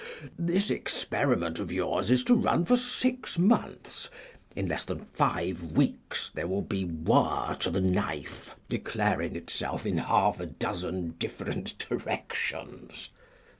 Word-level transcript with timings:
This 0.39 0.71
experiment 0.71 1.59
of 1.59 1.71
yours 1.71 2.09
is 2.09 2.23
to 2.23 2.33
run 2.33 2.65
for 2.65 2.75
six 2.75 3.37
months; 3.37 4.09
in 4.55 4.67
less 4.67 4.83
than 4.83 5.05
five 5.13 5.73
weeks 5.73 6.31
there 6.31 6.47
will 6.47 6.63
be 6.63 6.83
war 6.85 7.55
to 7.59 7.69
the 7.69 7.81
knife 7.81 8.55
declaring 8.67 9.35
itself 9.35 9.85
in 9.85 9.99
half 9.99 10.39
a 10.39 10.47
dozen 10.47 11.09
different 11.19 11.77
directions." 11.87 13.09